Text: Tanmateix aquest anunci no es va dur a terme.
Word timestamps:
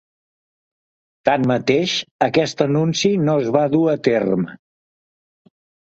Tanmateix 1.29 1.93
aquest 2.29 2.65
anunci 2.67 3.13
no 3.27 3.39
es 3.45 3.53
va 3.57 3.65
dur 3.77 3.85
a 3.95 3.97
terme. 4.11 4.61